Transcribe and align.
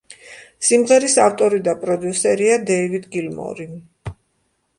სიმღერის 0.69 1.17
ავტორი 1.25 1.59
და 1.67 1.75
პროდიუსერია 1.83 2.57
დეივიდ 2.71 3.07
გილმორი. 3.17 3.69